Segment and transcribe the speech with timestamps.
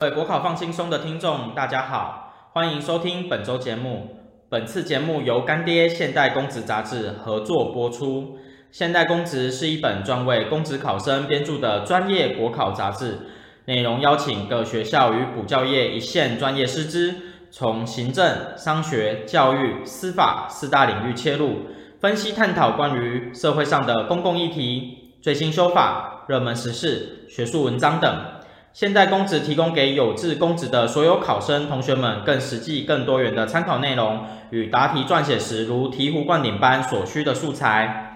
[0.00, 4.16] 各位国考放轻松的听众，大家好，欢迎收听本周节目。
[4.48, 8.38] 本次节目由干爹现代公职杂志合作播出。
[8.70, 13.18] 现代公职是一本专为公职考生编著的专业国考杂志，
[13.66, 17.14] 内容邀请各学校与补教业一线专业师资，
[17.50, 21.66] 从行政、商学、教育、司法四大领域切入，
[22.00, 28.39] 分析探讨关于社会上的公共议题、最新修法、热门时事、学术文章等。
[28.72, 38.06] 现代公职提供给有志公职的所有考生同学们更实际、更多元的参考内容与答题撰写时如醍醐灌顶般所需的素材。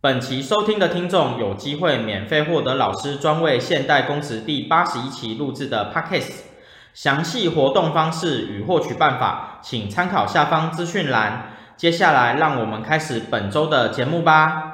[0.00, 6.32] 本期收听的听众有机会免费获得老师专为现代公职第八十一期录制的 Podcast，
[6.94, 11.50] 详细活动方式与获取办法，请参考下方资讯栏。
[11.76, 14.67] 接下来，让我们开始本周的节目吧。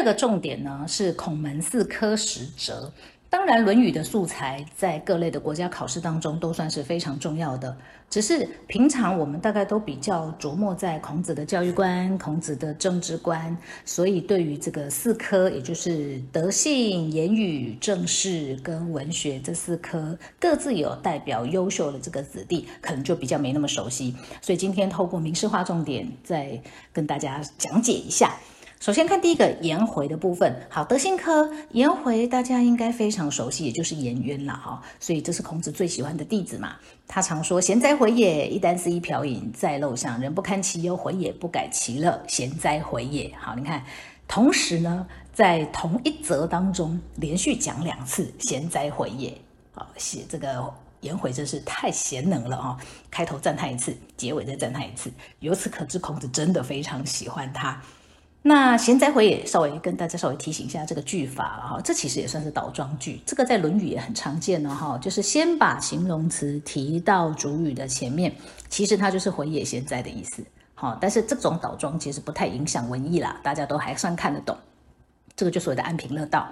[0.00, 2.90] 二个重点呢是孔门四科十则。
[3.28, 7.76] 当然，《论语》的素材在各类的国家考试当中都算是非常重要的。
[8.08, 24.16] 只是平常我们大概都比较琢磨在孔子的教育观、孔子的政治观，所以对于这个四科，也就是德性、言语、政事跟文学这四科，各自有代表优秀的这个子弟，可能就比较没那么熟悉。
[24.40, 26.58] 所以今天透过明示化重点，再
[26.90, 28.32] 跟大家讲解一下。
[28.80, 36.76] 首先看第一个颜回的部分，好，德性科颜回大家应该非常熟悉，也就是颜渊了哈，所以这是孔子最喜欢的弟子嘛。
[37.06, 38.48] 他常说：“贤哉回也！
[38.48, 43.84] 一簞食一瓢饮，在陋巷，人不堪其忧，回也不改其乐，贤哉回也！”好，你看，
[44.26, 49.36] 同时呢，在同一则当中连续讲两次“贤哉回也”。
[49.76, 52.78] 好，写这个颜回真是太贤能了哈，
[53.10, 57.78] 开头赞叹一次，结尾再赞叹一次，由此可知孔子真的非常喜欢他。
[58.42, 68.34] 那贤哉回也稍微跟大家稍微提醒一下这个句法了哈，这其实也算是倒装句，这个在《论语》也很常见了哈，就是先把形容词提到主语的前面，
[68.70, 70.42] 其实它就是回也贤哉的意思。
[70.74, 74.56] 好，但是这种倒装其实不太影响文意啦，大家都还算看得懂，
[75.36, 76.48] 这个就是我的安贫乐道。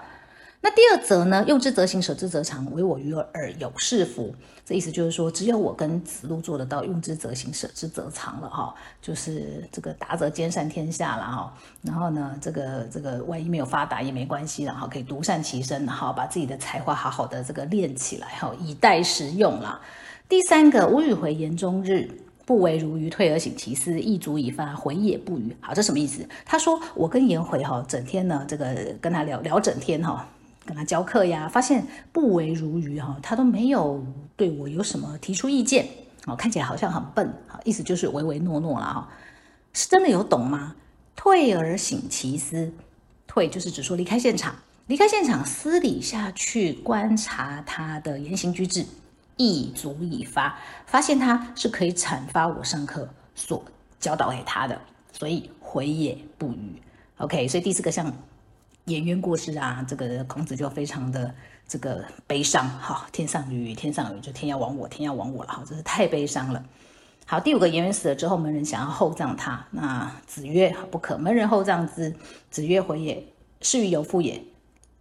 [0.60, 1.44] 那第二则呢？
[1.46, 2.66] 用之则行，舍之则藏。
[2.72, 4.34] 唯我与尔有是夫？
[4.64, 8.74] 这意思就是说，只有我跟子路做得到用之则行，舍之则藏了哈。
[9.00, 11.54] 就是这个达则兼善天下了哈。
[11.80, 19.80] 然后呢，这个这个万一没有发达也没关系，然后可以独善其身，然后把自己的才华好好的这个练起来哈，以待时用了。
[20.28, 22.10] 第三个，吾与回言终日，
[22.44, 25.56] 不为如鱼，退而省其思，亦足以发回也不语。
[25.60, 26.28] 好，这什么意思？
[26.44, 30.28] 他说我跟颜回哈，整天呢这个跟他聊聊整天哈。
[30.68, 34.04] 跟他教课呀，发现不为如鱼哈，他都没有
[34.36, 35.88] 对我有什么提出意见，
[36.26, 39.08] 哦，看起来好像很笨，哈，意思就是唯唯诺诺了哈，
[39.72, 40.76] 是真的有懂吗？
[41.16, 42.70] 退而省其思，
[43.26, 44.54] 退就是指说离开现场，
[44.88, 48.84] 离开现场，私底下去观察他的言行举止，
[49.38, 53.64] 亦足以发，发现他是可以阐发我上课所
[53.98, 54.78] 教导给他的，
[55.12, 56.82] 所以回也不语。
[57.16, 58.12] OK，所以第四个像。
[58.88, 61.32] 颜渊过世啊，这个孔子就非常的
[61.66, 62.68] 这个悲伤。
[62.68, 65.52] 好，天上雨，天上雨，就天要亡我，天要亡我了。
[65.52, 66.64] 好，真是太悲伤了。
[67.26, 72.14] 好，第五个，颜渊死了之后，门人想要厚葬他，那子曰：不可，门人厚葬之。
[72.50, 73.22] 子曰：回也，
[73.60, 74.42] 是于有父也，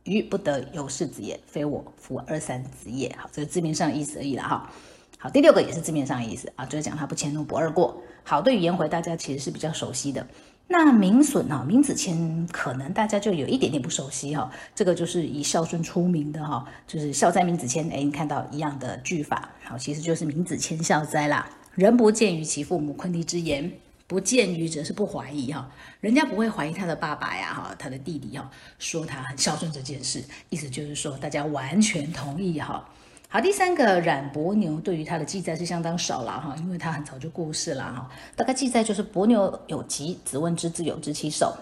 [0.04, 3.16] 于不得有世子也，非我夫二三子也。
[3.18, 4.70] 好，这个字面上的意思而已了哈。
[5.18, 8.04] 好，第六个也是字面上的意思啊，就是讲他不迁怒，不貳过。
[8.24, 10.28] 好，对于颜回，大家其实是比较熟悉的。
[10.70, 21.50] 那闵损哈，闵子骞可能大家就有一点点不熟悉哈，这个就是以孝顺出名的哈，就是孝哉闵子骞，哎，你看到一样的句法，好，其实就是闵子骞孝哉啦。
[21.76, 23.72] 人不见于其父母，坤弟之言，
[24.08, 32.84] 不见于则是不怀疑哈，人家不会怀疑他的爸爸呀哈，他的弟弟哈，说他很孝顺这件事，意思就是说大家完全同意哈。
[33.30, 38.10] 好，第三个冉伯牛对于他的记载是相当少了哈，因为他很早就过世了哈。
[38.38, 41.54] 大概记载就是伯牛有疾，子问之，自有知其首，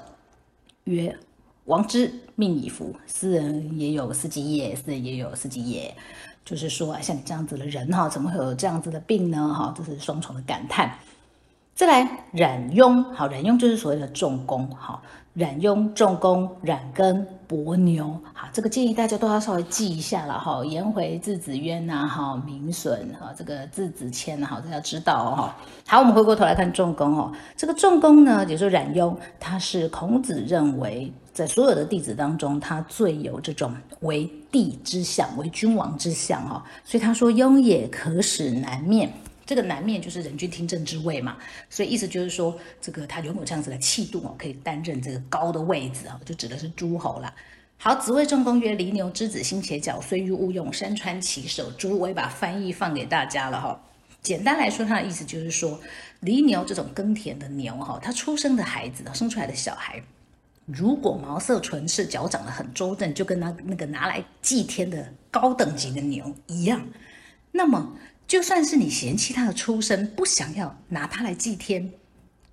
[0.83, 1.17] 曰：
[1.63, 5.91] 王之命已服，斯人也有斯己也，斯人也有斯己也。
[6.45, 9.51] 就是说啊，像你这样子的人哈，怎么会有这样子的病呢？
[9.51, 10.95] 哈，这是双重的感叹。
[11.75, 15.01] 再来，冉雍，好，冉雍就是所谓的重工，好。
[15.33, 20.63] 冉雍、重工、冉耕、伯牛，好，这个建议大家都要稍微记一下了哈。
[20.63, 25.55] 颜回字子渊呐，哈，闵损，哈，这个字子谦，哈，大家知道哦，哈。
[25.85, 39.11] 好，我们回过头来看重工哦，这个重工呢，也就是冉雍，他是孔子认为在所有的弟子当中，他最有这种为帝之相、为君王之相哈，所以他说：“雍也，可使南面，
[39.45, 41.37] 这个南面就是人君听政之位嘛，
[41.69, 47.33] 所以意思就是说，这个他拥有这样子的气度哦，可以担任这个高的位置啊，就指的是诸侯啦。
[47.77, 53.79] 好，子谓仲弓曰：“犁牛之子，心且角，虽欲勿用，山川其首。”诸我也把翻译放给大家了哈。
[54.21, 55.79] 简单来说，它的意思就是说，
[56.21, 60.01] 犁牛这种耕田的牛哈，它出生的孩子，生出来的小孩，
[60.65, 66.87] 如果毛色纯赤，脚长得很周正，就跟那那个拿来祭天的高等级的牛一样，
[67.51, 67.93] 那么
[68.27, 71.91] 就算是你嫌弃他的出身，不想要拿它来祭天。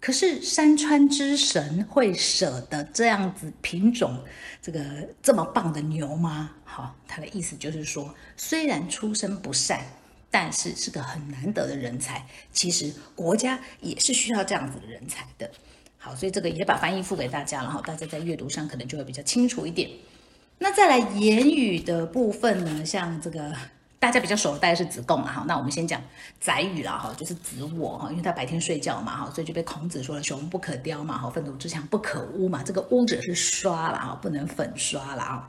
[0.01, 4.19] 可是山川之神会舍得这样子品种
[4.61, 4.81] 这个
[5.23, 6.51] 这么棒的牛吗？
[6.65, 9.81] 好，他的意思就是说，虽然出身不善，
[10.29, 12.27] 但是是个很难得的人才。
[12.53, 15.49] 其实国家也是需要这样子的人才的。
[15.99, 19.89] 好，所以这个也把翻译附给大家了哈，大家在阅读上可能就会比较清楚一点。
[20.59, 23.57] 那再来言语的部分呢，像这个。
[24.03, 26.03] 大家比较熟的大概是子贡了，哈，那我们先讲
[26.41, 35.49] 宰予了哈，就是子我哈，因为他白天睡觉嘛哈，所以就被孔子说了“熊不可雕”嘛哈，粪土之墙不可污嘛，这个污者是刷了哈，不能粉刷了啊。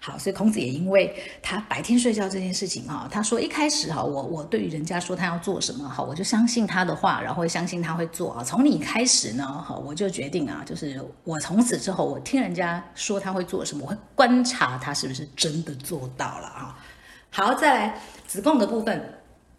[0.00, 8.44] 好，所以孔子也因为他白天睡觉这件事情哈，他说一开始哈，我我对于人家说他要做什么哈，我就相信他的话，然后相信他会做啊。
[8.44, 16.78] 从你开始呢哈，我就决定啊，就是我从此之后，我听人家说他会做什么，我会观察他是不是真的做到了啊。
[17.36, 19.12] 好，再来子贡的部分。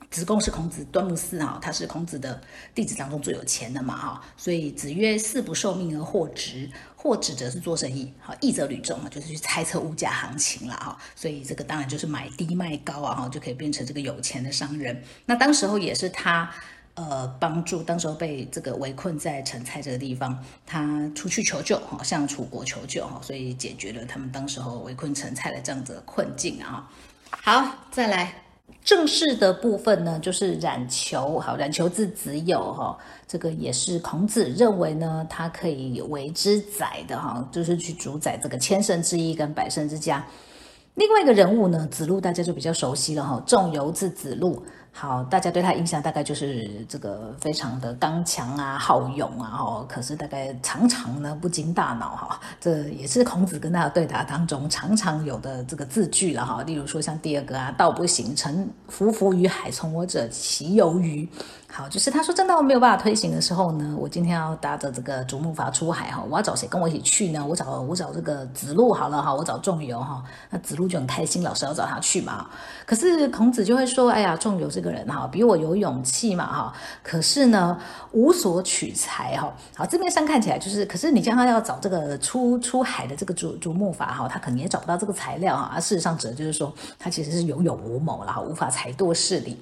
[0.10, 2.40] 子贡是孔子端木嗣哈，他是孔子的
[2.74, 10.98] 弟子当中最有钱的嘛哈，所以子曰：“四不受命而获职，获职则是做生意，好，义则履重嘛，就是去猜测物价行情了哈。
[11.18, 15.04] 所以这个当然就是买低卖高啊哈，就可以变成这个有钱的商人。
[15.26, 16.50] 那当时候也是他
[16.94, 26.90] 呃帮助，当时候被这个围困在陈蔡这个地方，他出去求救哈，向楚国求救哈，所以解决了他们当时候围困陈蔡的这样子的困境啊。
[27.42, 28.34] 好，再来
[28.84, 31.40] 正式的部分呢，就是冉求。
[31.40, 32.98] 好，冉求字子有哈，
[33.28, 40.26] 这个也是孔子认为呢，他可以为之宰的哈，就是去主宰这个千乘之一跟百乘之家。
[40.96, 44.66] 另外一个人物呢，子路大家就比较熟悉了哈，仲由字子路。
[44.98, 49.86] 好，大家对他印象大概就是这个非常的刚强啊、好勇啊，哦。
[49.90, 56.64] 可是大概常常呢不经大脑哈，这也是孔子跟他的对答当中常常有的这个字句了哈。
[56.64, 61.28] 例如说像第二个啊，道不行，臣服浮于海，从我者其由于？
[61.78, 67.46] 好，就是他说正道没有办法推行的时候呢，我今天要搭着这个竹木筏出海哈，我要找谁跟我一起去呢？
[67.46, 72.48] 我找我找这个子路好了哈，我找仲由哈，那子路就很开心，老师要找他去嘛。
[72.86, 76.74] 可是孔子就会说，哎呀，仲由这个人哈，比我有勇气嘛哈，
[77.04, 77.78] 可是呢
[78.14, 79.54] 无所取材哈。
[79.76, 85.72] 好，字面上看起来就是，可是你将他要找这个出出海的这个竹竹木筏哈，他可能也找不到这个材料哈。
[85.76, 89.60] 而事实上指的就是说，他其实是有勇无谋了哈，无法裁度事力。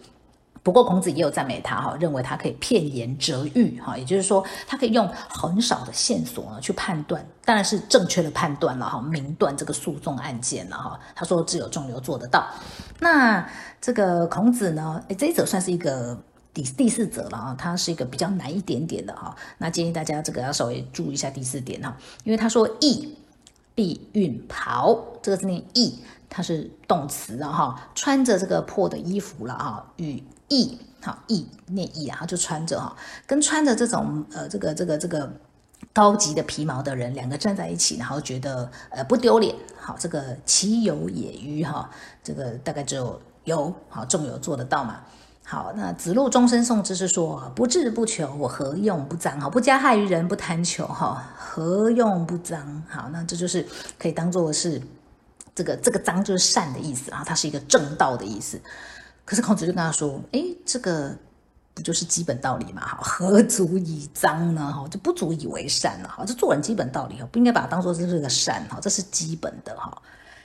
[0.63, 10.97] 不过孔子也有赞美他哈，认为他可以片言折喻哈，也就是说他可以用很少的线索呢去判断，当然是正确的判断了哈，明断这个诉讼案件了哈。
[11.13, 12.47] 他说只有仲流做得到。
[12.99, 13.45] 那
[13.81, 16.17] 这个孔子呢，诶，这一则算是一个
[16.53, 19.35] 第第四则了啊，它是一个比较难一点点的哈。
[19.57, 21.93] 那建议大家这个要稍微注意一下第四点哈，
[22.23, 23.13] 因为他说翼
[23.75, 25.99] 必运袍，这个字念翼，
[26.29, 30.23] 它是动词的哈，穿着这个破的衣服了哈，与。
[30.53, 32.95] 翼好，翼念翼啊，就穿着哈，
[33.25, 35.29] 跟穿着这种呃这个这个这个
[35.91, 39.55] 高级的皮毛的人两个站在一起，然后觉得呃不丢脸。
[39.77, 41.89] 好，这个其有也于哈，
[42.23, 45.01] 这个大概只有由好仲有做得到嘛。
[45.45, 49.37] 好，那子路终身送之是说，不志不求，我何用不脏？
[49.41, 52.81] 哈，不加害于人，不贪求哈，何用不脏？
[52.87, 53.67] 好，那这就是
[53.99, 54.81] 可以当做是
[55.53, 58.57] 这个这个脏就是善的意思啊，它是一个正道的意思。
[59.25, 61.15] 可是孔子就跟他说：“哎，这个
[61.73, 62.85] 不就是基本道理嘛？
[62.85, 64.73] 哈，何足以臧呢？
[64.73, 66.09] 哈，就不足以为善了。
[66.09, 70.01] 哈，这做人基本道理哈，不应该把它当做是这个善哈，这是基本的哈。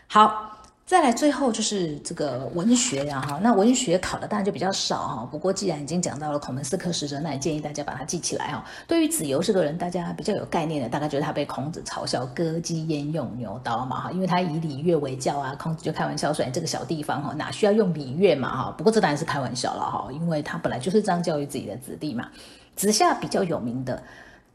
[0.06, 0.54] 好。”
[0.88, 5.28] 再来，最后就是这个文学呀，哈，那文学考的当然就比较少哈。
[5.30, 8.64] 不过既然已经讲到了孔门四科使者，那也建议大家把它记起来哈。
[8.86, 15.54] 对于子由这个人，大家比较有概念的，大概就是他被孔子嘲笑割鸡焉用牛刀嘛哈，因为他以礼乐为教啊。
[15.58, 22.26] 孔子就开玩笑说：“你这个小地方哈，哪需要用礼乐嘛哈？”不过这当然是开玩笑了哈，因为他本来就是这样教育自己的子弟嘛。
[22.76, 24.02] 子夏比较有名的。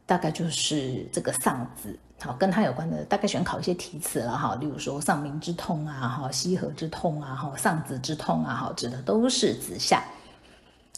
[0.05, 10.03] 大概就是这个丧子，好，跟他有关的大概选考一些题词了哈，例如说丧民之痛啊，哈，西河之痛啊，哈，丧子之痛啊，哈，指的都是子夏。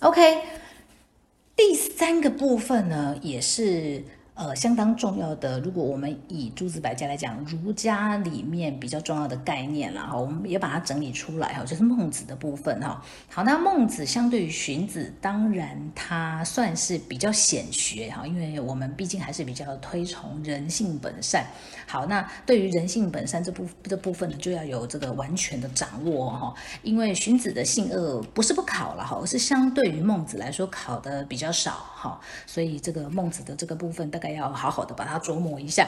[0.02, 0.42] OK，
[1.56, 4.04] 第三个部分呢，也是
[4.36, 5.62] 呃，相当重要的。
[5.62, 13.02] 如果我们以诸子百家来讲，儒家里面比较重要的概念了哈，我们也把它整理出来哈，就是孟子的部分哈。
[13.30, 21.48] 好，那孟子相对于荀子，当然他算是比较显学哈，因为我们毕竟还是比较推崇人性本善。
[21.88, 34.25] 好，那对于人性本善这部这部分呢，就要有这个完全的掌握哈，因为荀子的性恶不是不考了哈，而是相对于孟子来说考的比较少哈，所以这个孟子的这个部分大概。
[34.34, 35.88] 要好好的把它琢磨一下，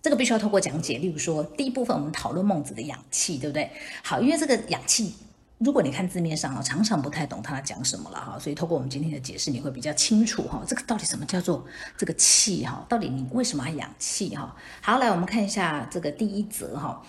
[0.00, 0.98] 这个必须要透过讲解。
[0.98, 3.70] 例如说，第一部分我们讨论孟子的养气，对不对？
[4.02, 5.14] 好，因为这个养气，
[5.58, 11.66] 如果你看字面上啊，常常不太懂他讲什么了哈，所以透过我们今天的解释，你会比较清楚哈，这个到底什么叫做
[11.96, 12.84] 这个气哈？
[12.88, 14.54] 到底你为什么要养气哈？
[14.80, 17.02] 好，来我们看一下这个第一则哈。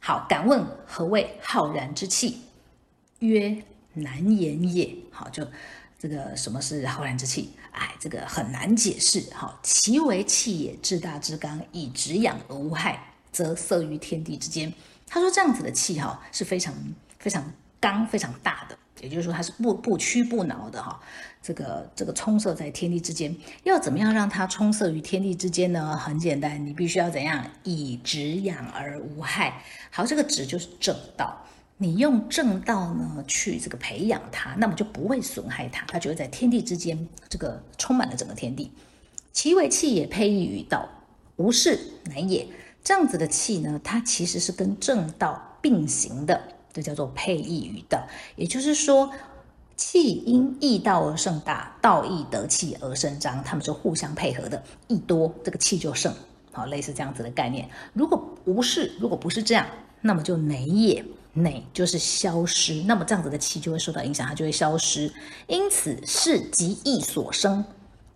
[0.00, 2.42] 好，敢问何谓浩然之气？
[3.20, 3.62] 曰：
[3.94, 4.94] 难言也。
[5.10, 5.46] 好，就。
[6.00, 7.50] 这个什么是浩然之气？
[7.72, 9.20] 哎，这个很难解释。
[9.34, 12.98] 哈，其为气也，至大至刚，以直养而无害，
[13.30, 14.72] 则塞于天地之间。
[15.06, 16.74] 他说这样子的气哈是非常
[17.18, 17.44] 非常
[17.78, 20.98] 刚、非常大的，也就是说它是不不屈不挠的哈。
[21.42, 25.94] 这个这个充塞在天地之间，要怎么样让它充塞于天地之间呢？
[25.98, 27.44] 很简单，你必须要怎样？
[27.62, 29.62] 以直养而无害。
[29.90, 31.44] 好，这个直就是正道。
[31.82, 38.70] 你用正道呢去这个培养它，那么就不会损害它，它就会在天地之间这个充满了整个天地。
[39.32, 40.86] 其为气也，配异于道，
[41.36, 42.46] 无事乃也。
[42.84, 46.38] 这样子的气呢，它其实是跟正道并行的，
[46.70, 48.06] 这叫做配异于道。
[48.36, 49.10] 也就是说，
[49.74, 56.12] 气因异道而盛大，道亦得气而生张，它们是互相配合的，一多这个气就盛。
[56.52, 57.66] 好，类似这样子的概念。
[57.94, 59.66] 如果无事，如果不是这样，
[60.02, 61.02] 那么就馁也。
[61.32, 65.12] 馁就是消失，那么这样子的气就会受到影响，它就会消失。
[65.46, 67.64] 因此是极易所生，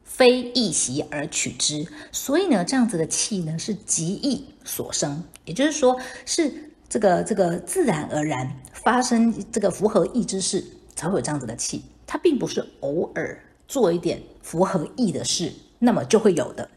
[0.04, 1.86] 非易习而取之。
[2.10, 16.68] 所以呢，这样子的气呢是极易所生，也就是说是这个这个自然而然发生这个符合意之事才会有这样子的气，它并不是偶尔做一点符合意的事，那么就会有的。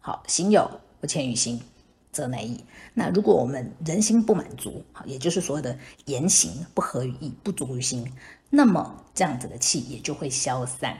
[0.00, 1.60] 好，行有不潜于心。
[2.16, 2.64] 则馁矣。
[2.94, 8.10] 那如果我们人心不满足，好，也就是所谓的言行不合于意，不足于心，
[8.48, 10.96] 那么这样子的气也就会消散。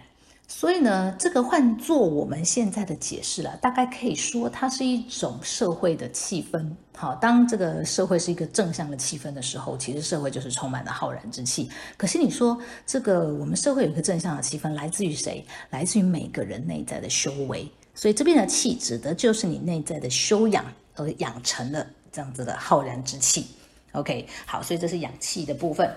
[0.49, 6.71] 所以呢，这个换做我们现在的解释了，大概可以说它是一种社会的气氛。
[6.97, 11.69] 好，当这个社会是一个正向的气氛的时候，其实社会就是充满了浩然之气。
[11.97, 12.57] 可是你说
[12.87, 15.45] 这个我们社会有一个正向的气氛，来自于谁？
[15.71, 17.69] 来自于每个人内在的修为。
[17.93, 20.65] 所以这边的气指的就是你内在的修养。
[20.97, 23.47] 而养成了这样子的浩然之气
[23.93, 25.91] ，OK，好，所以这是养气的部分。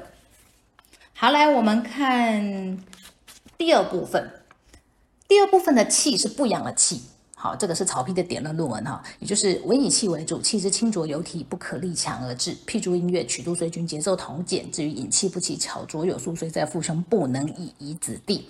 [1.14, 2.78] 好，来我们看
[3.58, 4.30] 第二部分。
[5.28, 7.04] 第二部分的气是不养的气，
[7.36, 12.58] 好，这个是曹丕的典论论文哈，也就是文以气为主，气之清浊有体，不可力强而制。
[12.66, 14.72] 譬诸音乐，曲度虽均，节奏同简。
[14.72, 18.50] 至于引气不齐，巧拙有素，虽在父兄，不能以夷子弟。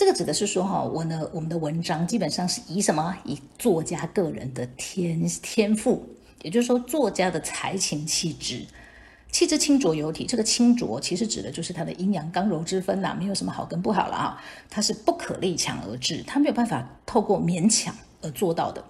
[0.00, 3.14] 这个指的是说，哈，我呢，我们的文章基本上是以什么？
[3.26, 6.02] 以作家个人的天天赋，
[6.40, 8.64] 也就是说，作家的才情气质，
[9.30, 10.24] 气质清浊有体。
[10.24, 14.42] 这个清浊其实指的就是他的阴阳刚柔之分呐，没有什么好跟不好了啊。
[14.70, 18.82] 它是不可力强而制，他没有办法透过勉强而做到的。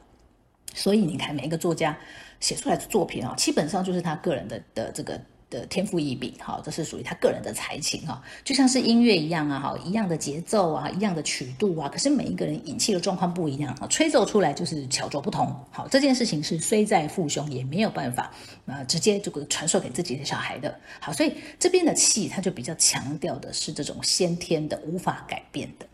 [0.75, 1.99] 所以你看，每一个作家
[2.39, 5.21] 写出来的作品啊，基本上就是他个人的的这个。
[5.51, 15.55] 的天赋异禀，好，这是属于他个人的才情哈，就像是音乐一样啊，好，一样的节奏啊，一样的曲度啊，可是每一个人引气的状况不一样啊，吹奏出来就是巧拙不同。
[15.71, 18.33] 好，这件事情是虽在父兄也没有办法
[18.67, 20.79] 啊，直接这个传授给自己的小孩的。
[21.01, 25.87] 好，所以这边的气，它就比较强调的是这种先天的、无法改变的。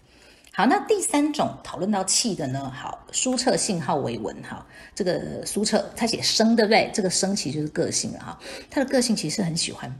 [0.56, 2.72] 好，那第三种讨论到气的呢？
[2.74, 6.90] 好，苏辙性好为文，哈，这个苏辙他写生，对不对？
[6.94, 9.94] 这个生其实就是个性了哈，他的个性其实很喜欢，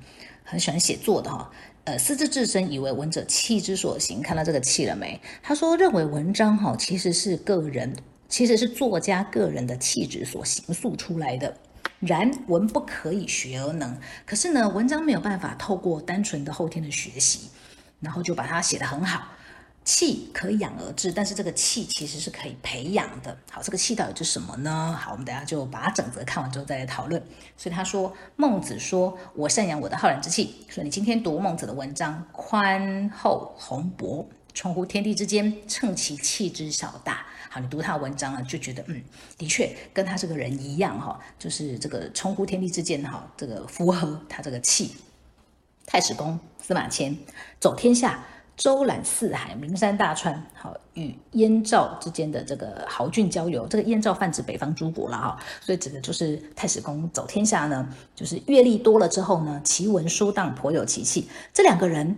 [0.45, 1.51] 很喜欢写作的哈。
[1.85, 4.23] 呃，思之至深，以为文者气之所行。
[4.23, 5.21] 看到这个气了没？
[5.43, 7.95] 他说认为文章哈其实是个人，
[8.27, 11.55] 其实是作家个人的气质所形塑出来的。
[12.01, 13.95] 然文不可以学而能，
[14.25, 17.51] 可是呢，文章没有办法透过单纯的后天的学习，
[18.01, 19.33] 然后就把它写得很好。
[19.87, 23.35] 气可以养而制，但是这个气其实是可以培养的。
[23.49, 24.99] 好，这个气到底是什么呢？
[25.01, 27.23] 好，我们等下就把它整则看完之后再来讨论。
[27.57, 37.25] 所以他说，孟子说：“我善养我的浩然之气。”说你今天读孟子的文章，宽厚宏博，充乎天地之间，称其气之小大。
[37.49, 39.01] 好，你读他的文章啊，就觉得嗯，
[39.39, 44.97] 的确跟他这个人一样哈，就是这个充乎天地之间哈，这个符合他这个气。
[45.87, 47.17] 太史公司马迁
[47.61, 48.25] 走天下。
[48.57, 61.29] 周览四海，名山大川，好，与燕赵之间的这个豪俊交游，这个燕赵泛指北方诸国了哈，所以指的就是太史公走天下呢，就是阅历多了之后呢，奇文书档颇有奇气。
[61.53, 62.17] 这两个人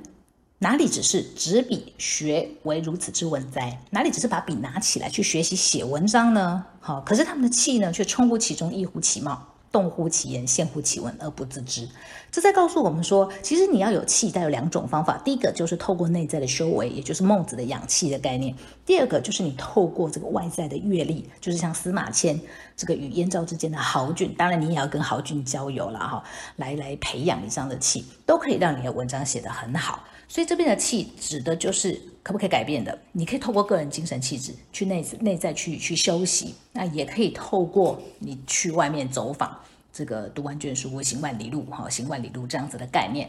[0.59, 3.76] 哪里只是执笔学为如此之文哉？
[3.90, 6.64] 哪里只是把笔拿起来去学习写文章呢？
[6.78, 9.45] 好，可是他们的气呢，却充乎其中，溢乎其貌。
[9.70, 11.88] 动乎其言，陷乎其文，而不自知。
[12.30, 15.16] 这在告诉我们说，其实你要有气，带有两种方法。
[15.25, 22.38] 第一个就是透过内在的修为，也就是孟子的养气的概念；第二个就是你透过这个外在的阅历，就是像司马迁
[22.78, 24.32] 这个与燕赵之间的豪俊。
[24.35, 26.25] 当然，你也要跟豪俊交友了哈，
[26.56, 30.02] 来来培养你这样的气，都可以让你的文章写得很好。
[30.28, 39.58] 所以这边的气指的就是可不可以改变的，你可以透过个人精神气质去内内在去去修习，那也可以透过你去外面走访，
[39.90, 43.28] 这个读万卷书，行万里路，哈，行万里路这样子的概念。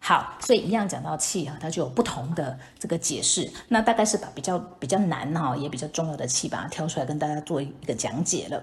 [0.00, 3.50] 好，所以一样讲到气哈，它就有不同的这个解释。
[3.68, 8.62] 那大概是把比较比较难哈，也比较重要的气把它挑出来跟大家做一个讲解了。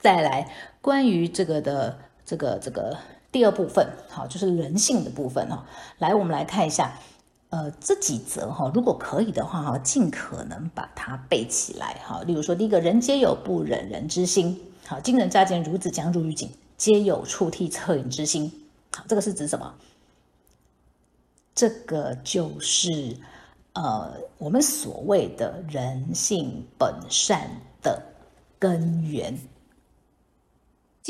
[0.00, 2.96] 再来关于这个的这个这个。
[3.32, 5.64] 第二部分，好，就是人性的部分哈。
[5.98, 6.98] 来，我们来看一下，
[7.50, 12.20] 呃，这几则哈，如果可以的话哈，尽可能把它背起来哈。
[12.26, 18.52] 例如说，第一个，人皆有不忍人之心，好，今人乍见孺子将入狱井，皆有触涕恻隐之心。
[18.96, 19.72] 好，这个是指什么？
[21.54, 23.16] 这个就是
[23.74, 27.48] 呃，我们所谓的人性本善
[27.80, 28.02] 的
[28.58, 29.38] 根源。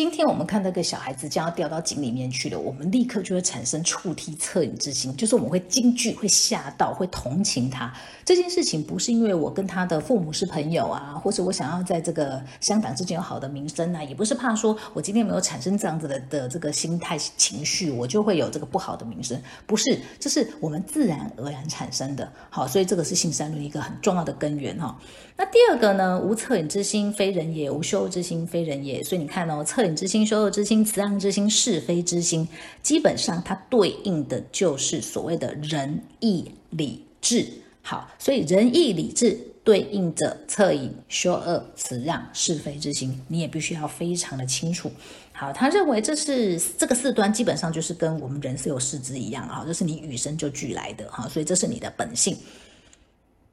[0.01, 7.93] 今天我们看那个小孩子将要掉到井里面去了，我们立刻就会产生触涕恻隐之心，就是我们会惊惧、会吓到、会同情他。
[8.25, 19.39] 这件事情不是因为我跟他的父母是朋友啊，或者我想要在这个香港之间有好的名声啊，也不是怕说我今天没有产生这样子的的这个心态情绪，我就会有这个不好的名声。
[19.67, 22.33] 不是，这是我们自然而然产生的。
[22.49, 24.99] 好，所以这个是性善论一个很重要的根源哈。
[25.41, 26.21] 那第二个呢？
[26.21, 29.03] 无恻隐之心，非人也；无羞恶之心，非人也。
[29.03, 32.47] 所以你看哦，恻隐之心、羞恶之心、慈让之心、是非之心，
[32.83, 37.49] 基本上它对应的就是所谓的仁义礼智。
[37.81, 44.93] 好，所以仁义礼智对应着恻隐、羞恶、慈让、是非之心，你也必须要非常的清楚。
[45.33, 52.37] 好，他认为这是这个四端基本上就是跟我们人是有四肢一样啊，这是你与生就俱来的哈，所以这是你的本性。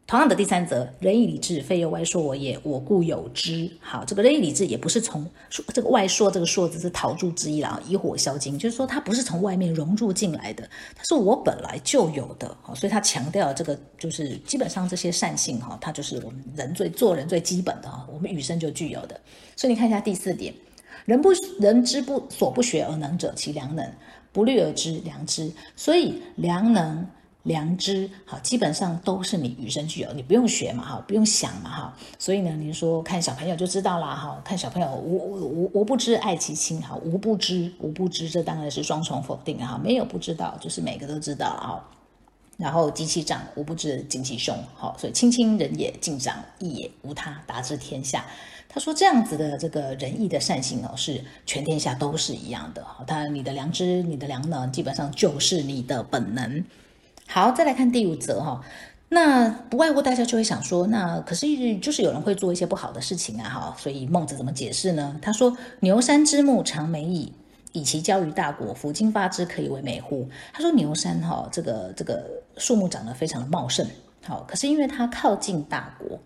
[0.07, 3.69] 同样的第三则，仁义礼智，非由外说我也，我固有之。
[3.81, 10.63] 好，这个仁义礼智也不是从说这个外说这个说字是陶铸之意啦，以火烧金，就是说它不是从外面融入进来的，
[10.95, 12.55] 它是我本来就有的。
[12.61, 19.19] 好，所以他强调这个就是基本上这些善性哈，它就是我们人最做人最基本的哈，我们与生就具有的。
[19.57, 20.53] 所以你看一下第四点，
[21.03, 23.85] 人不人之不所不学而能者，其良能；
[24.31, 25.51] 不虑而知，良知。
[25.75, 27.05] 所以良能。
[27.47, 41.79] 良知好，基本上都是你与生俱有，你不用学嘛，哈，不用想嘛，哈，所以呢，您说看小朋友就知道啦，哈，看小朋友无无无不知爱其亲，哈，无不知无不知，这当然是双重否定哈，没有不知道，就是每个都知道啊。
[42.57, 48.25] 然后及其长，无不知敬其兄，好，所以亲亲仁也，敬长义也，无他，达之天下。
[48.67, 56.65] 他说这样子的这个仁义的善行哦，是全天下都是一样的，好，他你的良知，你的良能，基本上就是你的本能。
[57.29, 58.61] 好，再来看第五则哈，
[59.09, 65.19] 那不外乎大家就会想说，那可是就是有人会做一些不好的事情啊哈，所以孟子怎么解释呢？
[65.21, 67.31] 他说：“牛山之木长美矣，
[67.73, 72.25] 以其交于大国，夫经发之，可以为美乎？”他说牛山哈，这个这个
[72.57, 73.85] 树木长得非常的茂盛，
[74.25, 76.19] 好，可是因为它靠近大国，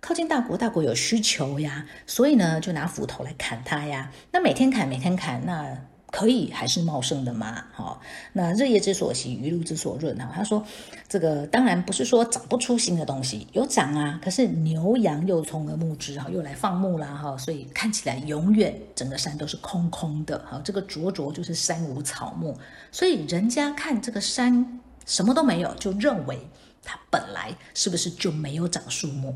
[0.00, 5.76] 靠近大国，大国有需求呀，所以呢就拿斧头来砍它呀，那每天砍，每天砍，那。
[6.14, 7.64] 可以还是茂盛的吗？
[7.72, 8.00] 好，
[8.34, 10.30] 那日夜之所息，雨露之所润哈。
[10.32, 10.64] 他说，
[11.08, 14.20] 这个当然不是说长不出新的东西，有长啊。
[14.22, 20.40] 可是牛羊又从而牧之哈，又来放牧啦哈，所以看起来永远整个山都是空空的。
[20.48, 22.56] 好，这个灼灼就是山无草木，
[22.92, 26.38] 所以人家看这个山什么都没有，就认为
[26.84, 29.34] 它本来是不是就没有长树木？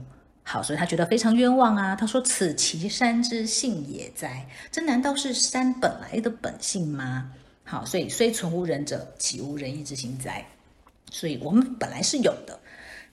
[0.50, 1.94] 好，所以他觉得非常冤枉啊。
[1.94, 4.48] 他说：“此其山之性也哉？
[4.72, 7.30] 这难道是山本来的本性吗？”
[7.64, 10.46] 好，所以虽存无仁者，岂无仁义之心哉？
[11.11, 12.58] 所以我们本来是有的，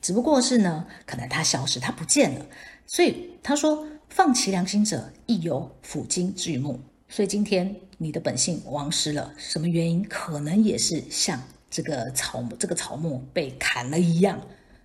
[0.02, 2.46] 只不过是呢，可能它消失，它不见了。
[2.88, 10.02] 所以他说：“放其良心者，亦有抚荆之于木。”所以今天你的本性亡失了，什么原因？
[10.06, 14.40] 可能也是像这个草木，这个草木被砍了一样，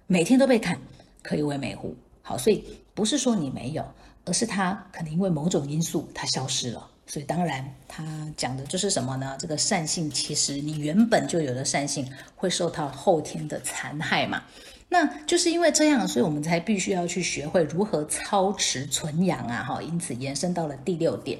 [0.08, 0.80] 每天都被砍，
[1.22, 1.94] 可以为美乎？
[2.22, 3.84] 好，所以不是说你没有，
[4.24, 8.04] 而是它可能因为某种因素它消失了，所以当然他
[8.36, 9.36] 讲的就是什么呢？
[9.38, 14.42] 这个善性其实你原本就有的善性会受到后天的残害嘛。
[14.88, 21.38] 那就是因为这样，所以我们才必须要去学会如何操持存养啊，哈，因此延伸到了第六点，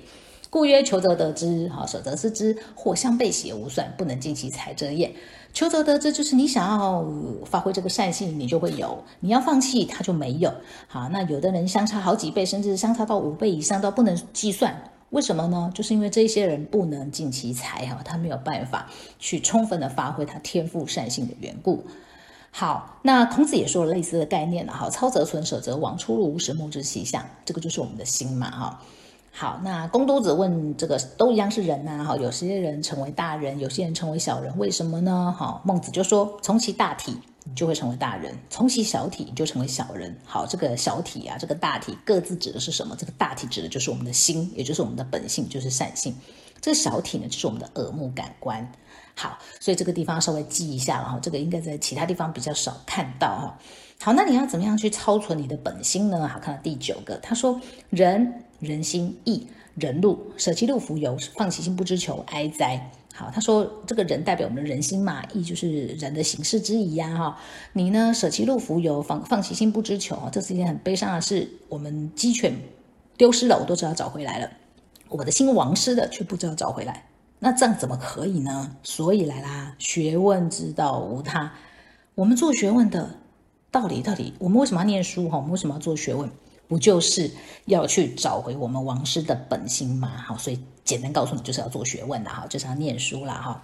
[0.49, 5.13] 故曰求则得之，哈，舍则失之，或相悖邪无算，不能尽其才者也。
[5.53, 7.05] 求则得之就是你想要
[7.45, 8.89] 发挥这个善性，你就会有；
[9.21, 10.53] 你要放弃，它就没有。
[10.87, 14.75] 好，那有的人相差好几倍，甚至相差到五倍以上都不能计算，
[15.11, 15.71] 为什么呢？
[15.75, 21.85] 就是因为这些人不能尽其才，哈，他没有办法去充分的发挥他天赋善性的缘故。
[22.53, 28.83] 好，那孔子也说了类似的概念了哈，操则存，舍则亡，出入无时，目之其象，这个就是我们的心嘛哈。
[29.33, 35.35] 好，那公都子问这个都一样是人呐哈，有些人成为大人，有些人成为小人，为什么呢？
[35.39, 40.15] 哈，孟子就说，从其大体，你就会成为大人；从其小体，你就成为小人。
[40.25, 42.95] 好，这个小体啊，这个大体各自指的是什么？
[42.99, 46.15] 这个大体指的就是我们的心，也就是我们的本性，就是善性。
[46.61, 48.71] 这个小体呢，就是我们的耳目感官。
[49.17, 53.59] 好，所以这个地方稍微记一下了哈，这个应该在其他地方比较少看到哈。
[54.01, 56.27] 好，那你要怎么样去操存你的本心呢？
[56.27, 62.91] 好，看到第九个，他说：人人心义，人路舍其六福游，放其心不知求，哀哉！
[63.13, 67.39] 好，他说这个人代表我们的人心嘛，义就是人的行事之宜呀哈。
[67.75, 71.51] 你呢，舍其六福游，放放其心不知求，这是一件很悲伤的事。
[71.69, 72.57] 我们鸡犬
[73.19, 74.51] 丢失了，我都知道找回来了，
[75.11, 77.10] 我的心亡失了，却不知道找回来。
[77.41, 78.77] 那这样怎么可以呢？
[78.83, 81.53] 所以来啦，学问之道无他。
[82.15, 83.17] 我们做学问的
[83.71, 85.29] 道理，到底我们为什么要念书？
[85.29, 86.31] 哈，我们为什么要做学问？
[86.69, 87.31] 不就是
[87.65, 90.13] 要去找回我们王师的本心吗？
[90.27, 93.63] 好，所以简单告诉你，就是要做学问的哈，就是要念书啦哈。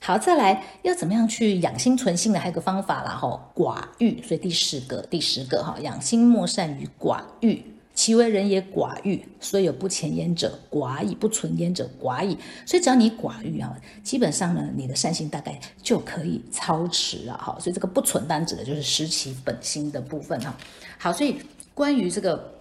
[0.00, 2.38] 好，再来要怎么样去养心存性呢？
[2.38, 4.22] 还有个方法啦哈，寡欲。
[4.22, 7.64] 所以第十个，第十个哈，养心莫善于寡欲。
[7.98, 12.38] 其为人也寡欲，所以有不前焉者寡矣，不存焉者寡矣。
[12.64, 17.58] 所以只要你寡欲啊，基本上呢，你的善心大概就可以操持了哈。
[17.58, 20.56] 所以这个不存单指的就是失其本心的部分哈。
[20.96, 21.40] 好，所以
[21.74, 22.54] 关于这个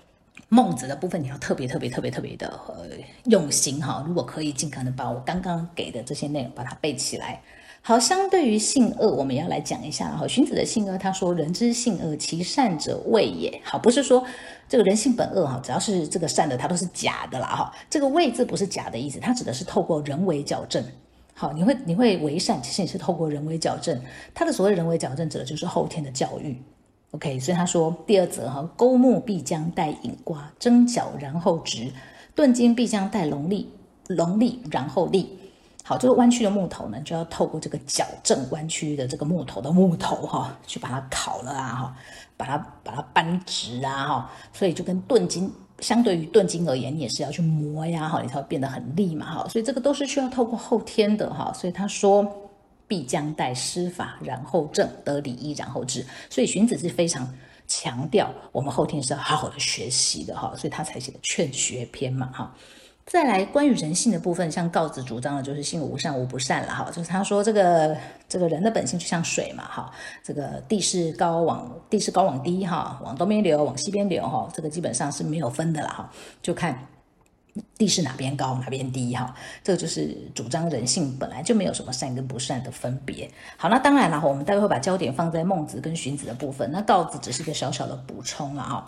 [0.50, 2.88] 孟子的部分，你要特别特别特别特别的呃
[3.26, 4.04] 用心哈。
[4.08, 7.40] 如果可以，尽可能把我刚刚给的这些内容把它背起来。
[7.88, 10.28] 好，相对于性恶，我们要来讲一下哈。
[10.28, 14.22] 荀子的性恶，他说：“人之性恶，其善者伪也。”好，不是说
[14.68, 17.74] 这个人性本恶哈，只要是这个善的，它都是假的啦哈。
[17.90, 20.84] 这个“伪”字不是假的意思，它指的是透过人为矫正。
[21.34, 23.98] 好，你会你会为善，其实也是透过人为矫正。
[24.34, 26.62] 他的所谓人为矫正，指的就是后天的教育。
[27.12, 31.94] OK，所以他说第二则哈，钩木必将带引瓜，征角然后直；
[32.36, 33.72] 钝金必将带龙利，
[34.08, 35.40] 龙利然后利。
[35.88, 41.96] 好，这个弯曲的木头呢，就要透过这个矫正弯曲的这个木头的木头哈，去把它烤了啊哈，
[42.36, 52.28] 把它把它扳直啊哈，所以就跟钝金相对于钝金而言，你也是要去磨呀哈，你才会变得很利嘛哈，所以这个都是需要透过后天的哈，所以他说
[52.86, 57.26] 必将待师法，然后正得礼义，然后治，所以荀子是非常
[57.66, 62.54] 强调我们后天是要好好的学习的哈，所以他才写的劝学篇嘛哈。
[63.10, 67.96] 再来关于人性的部分，像告子主张的就是性无善无不善了哈，就是他说这个
[68.28, 69.90] 这个人的本性就像水嘛哈，
[70.22, 76.78] 这个地势高往地势高往低哈，往东边流往西边流哈，这个基本上是没有分的了哈，就看
[77.78, 83.32] 地势哪边高哪边低哈，这个就是主张人性本来就没有什么善跟不善的分别。
[83.56, 88.86] 好，那当然了，我们待会会把焦点放在孟子跟荀子的部分，那告子只是一个小小的补充了哈。